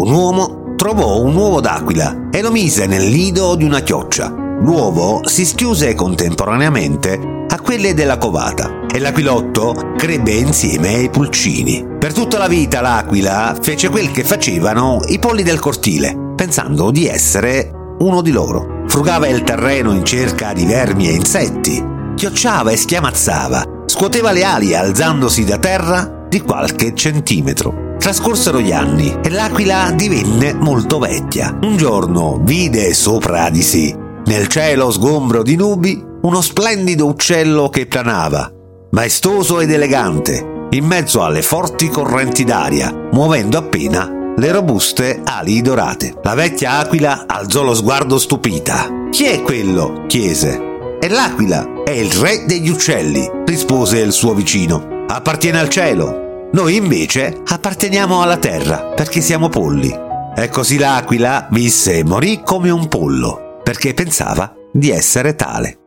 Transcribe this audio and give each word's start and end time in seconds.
un 0.00 0.12
uomo 0.12 0.74
trovò 0.76 1.20
un 1.20 1.36
uovo 1.36 1.60
d'aquila 1.60 2.28
e 2.30 2.40
lo 2.40 2.50
mise 2.50 2.86
nel 2.86 3.04
nido 3.04 3.54
di 3.54 3.64
una 3.64 3.80
chioccia. 3.80 4.32
L'uovo 4.62 5.20
si 5.26 5.44
schiuse 5.44 5.94
contemporaneamente 5.94 7.44
a 7.48 7.60
quelle 7.60 7.92
della 7.92 8.16
covata 8.16 8.86
e 8.90 8.98
l'aquilotto 8.98 9.74
crebbe 9.98 10.32
insieme 10.32 10.94
ai 10.94 11.10
pulcini. 11.10 11.86
Per 11.98 12.14
tutta 12.14 12.38
la 12.38 12.48
vita 12.48 12.80
l'aquila 12.80 13.54
fece 13.60 13.90
quel 13.90 14.10
che 14.10 14.24
facevano 14.24 15.00
i 15.08 15.18
polli 15.18 15.42
del 15.42 15.58
cortile, 15.58 16.32
pensando 16.34 16.90
di 16.90 17.06
essere 17.06 17.70
uno 17.98 18.22
di 18.22 18.30
loro. 18.30 18.84
Frugava 18.86 19.28
il 19.28 19.42
terreno 19.42 19.92
in 19.92 20.04
cerca 20.04 20.54
di 20.54 20.64
vermi 20.64 21.08
e 21.08 21.12
insetti, 21.12 21.84
chiocciava 22.16 22.70
e 22.70 22.76
schiamazzava, 22.76 23.84
scuoteva 23.84 24.32
le 24.32 24.44
ali 24.44 24.74
alzandosi 24.74 25.44
da 25.44 25.58
terra 25.58 26.26
di 26.26 26.40
qualche 26.40 26.94
centimetro. 26.94 27.89
Trascorsero 28.00 28.62
gli 28.62 28.72
anni 28.72 29.14
e 29.22 29.28
l'aquila 29.28 29.92
divenne 29.94 30.54
molto 30.54 30.98
vecchia. 30.98 31.56
Un 31.62 31.76
giorno 31.76 32.40
vide 32.42 32.94
sopra 32.94 33.50
di 33.50 33.60
sé, 33.60 33.94
nel 34.24 34.46
cielo 34.46 34.90
sgombro 34.90 35.42
di 35.42 35.54
nubi, 35.54 36.02
uno 36.22 36.40
splendido 36.40 37.04
uccello 37.04 37.68
che 37.68 37.86
planava, 37.86 38.50
maestoso 38.92 39.60
ed 39.60 39.70
elegante, 39.70 40.66
in 40.70 40.86
mezzo 40.86 41.22
alle 41.22 41.42
forti 41.42 41.88
correnti 41.88 42.42
d'aria, 42.42 42.90
muovendo 43.12 43.58
appena 43.58 44.10
le 44.34 44.50
robuste 44.50 45.20
ali 45.22 45.60
dorate. 45.60 46.14
La 46.22 46.32
vecchia 46.32 46.78
aquila 46.78 47.24
alzò 47.26 47.62
lo 47.62 47.74
sguardo 47.74 48.18
stupita. 48.18 49.08
Chi 49.10 49.24
è 49.24 49.42
quello? 49.42 50.04
chiese. 50.06 50.96
È 50.98 51.06
l'aquila, 51.06 51.82
è 51.84 51.90
il 51.90 52.10
re 52.12 52.46
degli 52.46 52.70
uccelli, 52.70 53.30
rispose 53.44 53.98
il 53.98 54.12
suo 54.12 54.32
vicino. 54.32 55.04
Appartiene 55.06 55.58
al 55.58 55.68
cielo. 55.68 56.29
Noi 56.52 56.74
invece 56.74 57.42
apparteniamo 57.46 58.20
alla 58.22 58.36
terra 58.36 58.82
perché 58.86 59.20
siamo 59.20 59.48
polli. 59.48 59.94
E 60.36 60.48
così 60.48 60.78
l'aquila 60.78 61.46
visse 61.50 61.98
e 61.98 62.04
morì 62.04 62.40
come 62.44 62.70
un 62.70 62.88
pollo 62.88 63.60
perché 63.62 63.94
pensava 63.94 64.52
di 64.72 64.90
essere 64.90 65.36
tale. 65.36 65.79